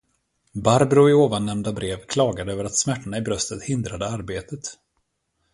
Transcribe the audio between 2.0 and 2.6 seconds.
klagade